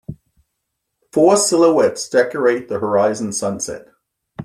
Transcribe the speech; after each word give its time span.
Four 1.11 1.37
silhouettes 1.37 2.09
decorate 2.09 2.69
the 2.69 2.79
horizon 2.79 3.31
's 3.33 3.37
sunset. 3.37 3.87